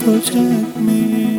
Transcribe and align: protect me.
protect 0.00 0.76
me. 0.78 1.29